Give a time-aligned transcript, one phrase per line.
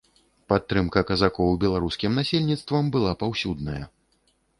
[0.51, 3.83] Падтрымка казакоў беларускім насельніцтвам была паўсюдная.